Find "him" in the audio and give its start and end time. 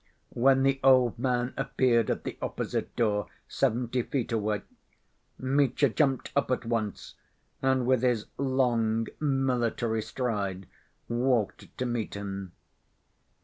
12.15-12.53